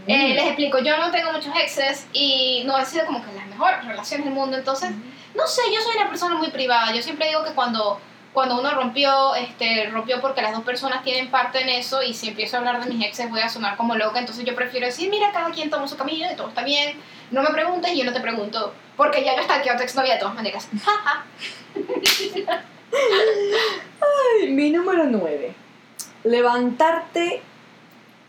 Eh, 0.06 0.34
les 0.34 0.44
explico, 0.46 0.78
yo 0.78 0.96
no 0.96 1.10
tengo 1.10 1.30
muchos 1.32 1.54
exes 1.62 2.06
y 2.12 2.62
no 2.66 2.74
han 2.76 2.86
sido 2.86 3.04
como 3.06 3.22
que 3.24 3.32
las 3.32 3.46
mejores 3.46 3.84
relaciones 3.84 4.24
del 4.24 4.34
mundo, 4.34 4.56
entonces, 4.56 4.90
no 5.34 5.46
sé, 5.46 5.62
yo 5.74 5.80
soy 5.82 5.96
una 5.96 6.08
persona 6.08 6.36
muy 6.36 6.48
privada, 6.50 6.92
yo 6.94 7.02
siempre 7.02 7.28
digo 7.28 7.44
que 7.44 7.52
cuando, 7.52 8.00
cuando 8.32 8.60
uno 8.60 8.70
rompió, 8.72 9.34
este, 9.34 9.88
rompió 9.90 10.20
porque 10.20 10.42
las 10.42 10.52
dos 10.52 10.62
personas 10.62 11.02
tienen 11.02 11.30
parte 11.30 11.60
en 11.60 11.68
eso 11.68 12.02
y 12.02 12.14
si 12.14 12.28
empiezo 12.28 12.56
a 12.56 12.60
hablar 12.60 12.84
de 12.84 12.92
mis 12.92 13.04
exes 13.04 13.28
voy 13.28 13.40
a 13.40 13.48
sonar 13.48 13.76
como 13.76 13.96
loca, 13.96 14.20
entonces 14.20 14.44
yo 14.44 14.54
prefiero 14.54 14.86
decir, 14.86 15.10
mira, 15.10 15.32
cada 15.32 15.50
quien 15.50 15.68
toma 15.68 15.88
su 15.88 15.96
camino 15.96 16.30
y 16.32 16.36
todo 16.36 16.48
está 16.48 16.62
bien, 16.62 16.96
no 17.30 17.42
me 17.42 17.50
preguntes 17.50 17.92
y 17.92 17.98
yo 17.98 18.04
no 18.04 18.12
te 18.12 18.20
pregunto, 18.20 18.72
porque 18.96 19.24
ya 19.24 19.34
yo 19.34 19.40
está 19.42 19.56
aquí 19.56 19.68
a 19.68 19.76
tu 19.76 19.82
exnovia 19.82 20.14
de 20.14 20.20
todas 20.20 20.34
maneras. 20.34 20.68
Ay, 22.92 24.50
mi 24.50 24.70
número 24.70 25.04
9. 25.06 25.54
Levantarte 26.24 27.42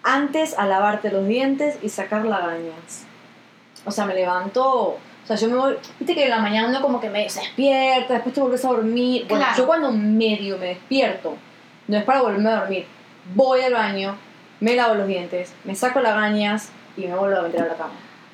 antes 0.04 0.58
a 0.58 0.66
lavarte 0.66 1.12
los 1.12 1.28
dientes 1.28 1.78
y 1.82 1.90
sacar 1.90 2.26
lagañas. 2.26 3.06
O 3.86 3.92
sea, 3.92 4.06
me 4.06 4.14
levanto. 4.14 4.98
O 5.24 5.28
sea, 5.28 5.36
yo 5.36 5.48
me 5.50 5.56
voy. 5.56 5.76
Viste 6.00 6.16
que 6.16 6.24
en 6.26 6.30
la 6.32 6.40
mañana 6.40 6.68
uno 6.70 6.82
como 6.82 7.00
que 7.00 7.10
me 7.10 7.30
se 7.30 7.40
despierta, 7.42 8.14
después 8.16 8.34
te 8.36 8.42
vuelves 8.42 8.66
a 8.66 8.70
dormir. 8.70 9.26
Bueno, 9.30 9.44
Claro. 9.46 9.58
yo 9.58 9.68
cuando 9.68 9.92
medio 9.92 10.58
me 10.58 10.68
despierto, 10.68 11.36
no 11.88 11.98
es 11.98 12.04
para 12.04 12.22
volverme 12.22 12.50
a 12.50 12.60
dormir. 12.62 12.86
Voy 13.36 13.62
al 13.62 13.74
baño, 13.74 14.18
me 14.60 14.76
lavo 14.76 14.96
los 14.96 15.08
dientes, 15.08 15.54
me 15.64 15.76
saco 15.76 16.00
lagañas 16.00 16.70
y 16.98 17.02
me 17.08 17.16
vuelvo 17.16 17.40
a 17.40 17.42
meter 17.44 17.62
a 17.62 17.66
la 17.68 17.76
cama. 17.76 17.94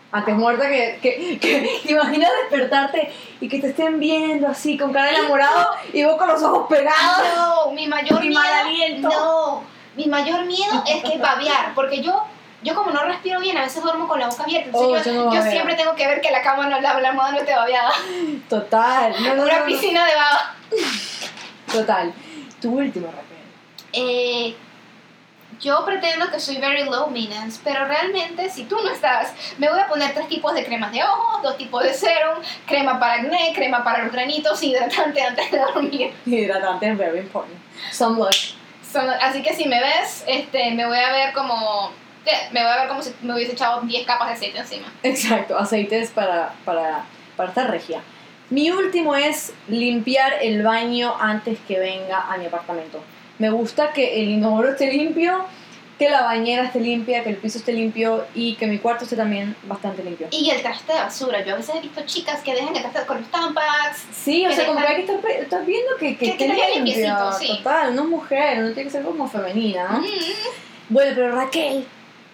Antes 0.10 0.36
muerta 0.36 0.70
que, 0.70 0.98
que, 1.02 1.38
que 1.38 1.82
te 1.86 1.92
imaginas 1.92 2.32
despertarte 2.50 3.12
y 3.42 3.50
que 3.50 3.60
te 3.60 3.68
estén 3.68 4.00
viendo 4.00 4.48
así 4.48 4.78
con 4.78 4.94
cara 4.94 5.12
de 5.12 5.18
enamorado 5.18 5.68
y 5.92 6.04
vos 6.06 6.16
con 6.16 6.30
los 6.30 6.42
ojos 6.42 6.68
pegados. 6.70 7.28
No, 7.36 7.72
mi 7.74 7.88
mayor 7.88 8.22
Mi 8.22 8.30
miedo. 8.30 8.42
mal 8.42 8.54
aliento. 8.66 9.10
No, 9.10 9.64
mi 9.98 10.06
mayor 10.06 10.46
miedo 10.46 10.84
es 10.88 11.04
que 11.04 11.18
babear, 11.18 11.74
porque 11.76 12.02
yo, 12.02 12.24
yo 12.64 12.76
como 12.76 12.92
no 12.92 13.04
respiro 13.04 13.40
bien, 13.40 13.58
a 13.58 13.64
veces 13.64 13.84
duermo 13.84 14.08
con 14.08 14.20
la 14.20 14.28
boca 14.28 14.44
abierta. 14.44 14.70
Oh, 14.74 14.98
yo 14.98 15.14
no 15.14 15.42
siempre 15.44 15.76
tengo 15.76 15.96
que 15.96 16.08
ver 16.08 16.22
que 16.22 16.32
la 16.32 16.42
cama 16.42 16.68
no, 16.68 16.82
la, 16.82 17.00
la 17.00 17.10
almohada 17.10 17.32
no 17.34 17.38
esté 17.40 17.54
babeada. 17.54 17.92
Total. 18.50 19.14
No, 19.22 19.36
no, 19.36 19.44
Una 19.44 19.66
piscina 19.66 20.06
de 20.06 20.16
baba. 20.16 20.56
Total. 21.72 22.14
Tu 22.62 22.70
último, 22.70 23.08
Raquel. 23.08 23.38
Eh, 23.94 24.56
yo 25.60 25.84
pretendo 25.86 26.30
que 26.30 26.40
soy 26.40 26.58
very 26.58 26.84
low 26.84 27.10
maintenance, 27.10 27.60
pero 27.64 27.86
realmente 27.86 28.50
si 28.50 28.66
tú 28.66 28.78
no 28.84 28.92
estás, 28.92 29.34
me 29.58 29.70
voy 29.70 29.80
a 29.80 29.88
poner 29.88 30.14
tres 30.14 30.28
tipos 30.28 30.54
de 30.54 30.64
cremas 30.64 30.92
de 30.92 31.04
ojos, 31.04 31.42
dos 31.42 31.58
tipos 31.58 31.84
de 31.84 31.94
serum, 31.94 32.40
crema 32.66 33.00
para 33.00 33.22
acné, 33.22 33.54
crema 33.56 33.84
para 33.84 34.04
los 34.04 34.12
granitos, 34.12 34.62
hidratante 34.62 35.22
antes 35.22 35.52
de 35.52 35.60
dormir. 35.60 36.14
Hidratante 36.26 36.92
es 36.92 36.98
very 36.98 37.20
important. 37.20 37.58
Sunblock. 37.92 38.34
Así 39.22 39.44
que 39.44 39.54
si 39.54 39.68
me 39.68 39.80
ves, 39.80 40.24
este, 40.28 40.72
me 40.72 40.86
voy 40.86 40.98
a 40.98 41.12
ver 41.12 41.34
como, 41.34 41.92
me 42.52 42.62
voy 42.64 42.70
a 42.72 42.78
ver 42.78 42.88
como 42.88 43.02
si 43.02 43.12
me 43.22 43.34
hubiese 43.34 43.54
echado 43.54 43.82
10 43.82 44.06
capas 44.06 44.28
de 44.30 44.34
aceite 44.36 44.60
encima. 44.60 44.92
Exacto, 45.04 45.58
aceites 45.58 46.12
para, 46.12 46.54
para, 46.66 47.04
para 47.36 47.50
estar 47.50 47.70
regia. 47.70 48.02
Mi 48.50 48.72
último 48.72 49.16
es 49.16 49.54
limpiar 49.68 50.34
el 50.42 50.64
baño 50.64 51.14
antes 51.20 51.60
que 51.68 51.80
venga 51.80 52.32
a 52.32 52.38
mi 52.38 52.46
apartamento. 52.46 53.02
Me 53.40 53.50
gusta 53.50 53.92
que 53.94 54.22
el 54.22 54.30
inodoro 54.30 54.70
esté 54.72 54.92
limpio, 54.92 55.46
que 56.00 56.10
la 56.10 56.22
bañera 56.22 56.64
esté 56.66 56.80
limpia, 56.80 57.24
que 57.24 57.30
el 57.32 57.38
piso 57.38 57.58
esté 57.58 57.74
limpio 57.74 58.26
y 58.36 58.56
que 58.56 58.68
mi 58.68 58.78
cuarto 58.78 59.04
esté 59.04 59.16
también 59.16 59.56
bastante 59.64 60.04
limpio. 60.04 60.28
Y 60.32 60.50
el 60.50 60.62
traste 60.62 60.94
de 60.94 61.00
basura. 61.00 61.44
Yo 61.44 61.56
a 61.56 61.58
veces 61.58 61.76
he 61.76 61.82
visto 61.82 62.02
chicas 62.06 62.42
que 62.42 62.54
dejan 62.54 62.76
el 62.76 62.82
traste 62.84 63.06
con 63.06 63.18
los 63.20 63.30
tampax. 63.30 64.06
Sí, 64.12 64.46
o 64.46 64.52
sea, 64.52 64.66
como 64.68 64.80
que 64.80 64.86
dejan- 64.86 64.96
hay 64.96 65.06
que 65.06 65.12
estar, 65.12 65.20
pe- 65.22 65.42
estar 65.42 65.66
viendo 65.66 65.98
que, 66.00 66.16
que, 66.18 66.38
Que- 66.38 66.46
esté 66.46 66.80
limpio. 66.80 67.32
sí. 67.34 67.48
Total, 67.64 67.92
uno 67.92 68.04
es 68.04 68.08
mujer, 68.10 68.58
uno 68.60 68.68
tiene 68.74 68.84
que 68.84 68.90
ser 68.92 69.04
como 69.04 69.28
femenina, 69.28 69.88
¿no? 69.92 70.00
Mm, 70.00 70.06
Bueno, 70.90 71.12
pero 71.16 71.32
Raquel 71.36 71.86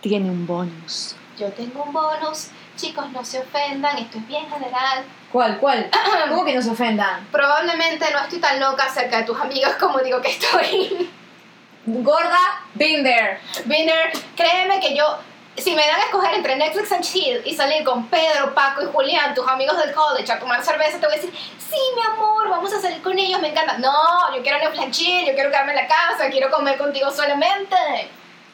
tiene 0.03 0.29
un 0.29 0.45
bonus. 0.45 1.15
yo 1.39 1.47
tengo 1.53 1.83
un 1.83 1.93
bonus. 1.93 2.49
Chicos, 2.75 3.09
no 3.11 3.23
se 3.23 3.39
ofendan, 3.39 3.97
esto 3.99 4.17
es 4.17 4.27
bien 4.27 4.49
general. 4.49 5.05
¿Cuál? 5.31 5.59
¿Cuál? 5.59 5.89
¿Cómo 6.29 6.43
que 6.43 6.53
no 6.53 6.61
se 6.61 6.71
ofendan? 6.71 7.25
Probablemente 7.31 8.05
no 8.11 8.19
estoy 8.19 8.39
tan 8.39 8.59
loca 8.59 8.89
cerca 8.89 9.17
de 9.17 9.23
tus 9.23 9.39
amigas 9.39 9.75
como 9.79 9.99
digo 9.99 10.21
que 10.21 10.31
estoy. 10.31 11.09
Gorda, 11.85 12.61
been 12.73 13.03
there. 13.03 13.39
Winner, 13.65 14.11
créeme 14.35 14.79
que 14.79 14.95
yo, 14.95 15.19
si 15.55 15.75
me 15.75 15.85
dan 15.85 15.99
a 15.99 16.03
escoger 16.03 16.33
entre 16.33 16.55
Netflix 16.55 16.91
and 16.91 17.03
chill 17.03 17.41
y 17.45 17.53
salir 17.55 17.83
con 17.83 18.07
Pedro, 18.07 18.53
Paco 18.53 18.83
y 18.83 18.87
Julián, 18.87 19.33
tus 19.33 19.47
amigos 19.47 19.77
del 19.77 19.93
college, 19.93 20.31
a 20.31 20.39
tomar 20.39 20.63
cerveza, 20.63 20.99
te 20.99 21.05
voy 21.05 21.15
a 21.15 21.21
decir, 21.21 21.33
sí, 21.33 21.79
mi 21.95 22.01
amor, 22.13 22.49
vamos 22.49 22.73
a 22.73 22.81
salir 22.81 23.01
con 23.01 23.17
ellos, 23.17 23.39
me 23.39 23.49
encanta. 23.49 23.77
No, 23.77 24.35
yo 24.35 24.41
quiero 24.41 24.57
Netflix 24.57 24.83
and 24.83 24.93
chill, 24.93 25.25
yo 25.25 25.33
quiero 25.33 25.49
quedarme 25.49 25.71
en 25.71 25.77
la 25.77 25.87
casa, 25.87 26.29
quiero 26.29 26.49
comer 26.49 26.77
contigo 26.77 27.11
solamente. 27.11 27.77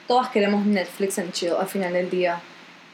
Todas 0.09 0.27
queremos 0.29 0.65
Netflix 0.65 1.17
and 1.19 1.31
chill 1.31 1.53
al 1.57 1.67
final 1.67 1.93
del 1.93 2.09
día. 2.09 2.41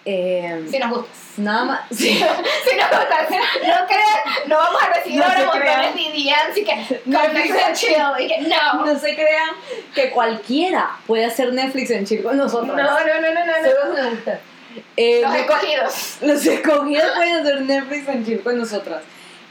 Eh, 0.07 0.67
Si 0.69 0.77
nos 0.77 0.89
gustas. 0.91 1.17
Nada 1.37 1.63
más. 1.65 1.79
Si 1.89 2.19
nos 2.19 2.29
gustas. 2.37 3.29
No 3.29 3.87
crees, 3.87 4.47
no 4.47 4.55
vamos 4.57 4.83
a 4.83 4.93
recibir 4.93 5.17
No 5.19 5.25
ahora 5.25 5.49
crean. 5.51 5.81
montones 5.81 5.95
de 5.95 6.19
DMs 6.19 6.57
y 6.57 6.63
que 6.63 7.01
Netflix 7.05 7.63
and 7.65 7.75
chill. 7.75 7.95
Y 8.19 8.27
que 8.27 8.41
no. 8.41 8.85
No 8.85 8.99
se 8.99 9.15
crean 9.15 9.49
que 9.95 10.11
cualquiera 10.11 10.89
puede 11.07 11.25
hacer 11.25 11.51
Netflix 11.53 11.89
and 11.91 12.05
chill 12.05 12.21
con 12.21 12.37
No, 12.37 12.43
nosotros. 12.43 12.67
no, 12.75 12.83
no, 12.83 13.21
no, 13.21 13.33
no, 13.33 13.45
no. 13.45 13.53
Solo 13.63 13.93
nos 14.03 14.11
gusta. 14.11 14.39
Eh, 14.97 15.21
Los 15.23 15.33
escogidos. 15.35 16.17
los 16.21 16.45
escogidos 16.45 17.11
pueden 17.15 17.35
hacer 17.37 17.61
Netflix 17.61 18.09
and 18.09 18.25
chill 18.25 18.41
con 18.43 18.57
nosotras. 18.59 19.01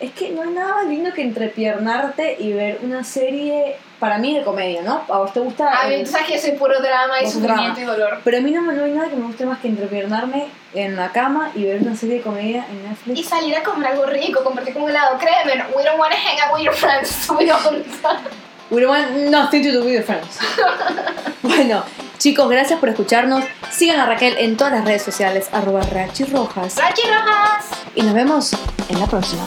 Es 0.01 0.13
que 0.13 0.31
no 0.31 0.43
hay 0.43 0.51
nada 0.51 0.75
más 0.75 0.87
lindo 0.87 1.13
que 1.13 1.23
entrepiernarte 1.23 2.37
y 2.41 2.53
ver 2.53 2.81
una 2.83 3.05
serie, 3.05 3.77
para 4.01 4.19
mí, 4.19 4.37
de 4.37 4.43
comedia, 4.43 4.83
¿no? 4.83 5.03
A 5.09 5.19
vos 5.19 5.33
te 5.33 5.41
gusta. 5.41 5.71
A 5.71 5.87
mí, 5.87 6.03
tú 6.05 6.11
sabes 6.11 6.27
que 6.27 6.35
yo 6.35 6.41
soy 6.41 6.53
puro 6.53 6.81
drama 6.81 7.23
y 7.23 7.27
sufrimiento 7.31 7.81
drama. 7.81 7.81
y 7.81 7.85
dolor. 7.85 8.21
Pero 8.25 8.39
a 8.39 8.41
mí 8.41 8.51
no, 8.51 8.63
no 8.63 8.85
hay 8.85 8.93
nada 8.93 9.09
que 9.09 9.17
me 9.17 9.27
guste 9.27 9.47
más 9.47 9.61
que 9.61 9.69
entrepiernarme 9.69 10.49
en 10.75 10.97
la 10.97 11.13
cama 11.13 11.51
y 11.55 11.65
ver 11.65 11.81
una 11.83 11.97
serie 11.97 12.17
de 12.17 12.23
comedia 12.23 12.67
en 12.71 12.89
Netflix. 12.89 13.21
Y 13.21 13.23
salir 13.23 13.57
a 13.57 13.63
comer 13.63 13.93
algo 13.93 14.07
rico, 14.07 14.43
compartir 14.43 14.75
con 14.75 14.83
un 14.83 14.91
helado. 14.91 15.17
Créeme, 15.19 15.65
we 15.77 15.85
don't 15.85 15.99
want 15.99 16.13
to 16.13 16.19
hang 16.19 16.39
out 16.41 16.55
with 16.55 16.65
your 16.65 16.75
friends. 16.75 17.29
We 17.39 17.47
don't. 17.47 17.87
We 18.71 18.81
don't 18.81 18.89
want 18.91 19.31
nothing 19.31 19.63
to 19.63 19.71
do 19.71 19.85
with 19.85 19.93
your 19.93 20.03
friends. 20.03 20.39
bueno, 21.43 21.85
chicos, 22.19 22.49
gracias 22.49 22.81
por 22.81 22.89
escucharnos. 22.89 23.45
Sigan 23.71 24.01
a 24.01 24.07
Raquel 24.07 24.37
en 24.39 24.57
todas 24.57 24.73
las 24.73 24.85
redes 24.85 25.03
sociales, 25.03 25.49
arroba 25.53 25.83
Rachi 25.83 26.25
Rojas. 26.25 26.77
Rachi 26.77 27.03
Rojas. 27.07 27.67
Y 27.95 28.03
nos 28.03 28.15
vemos 28.15 28.53
en 28.89 28.99
la 28.99 29.07
próxima. 29.07 29.45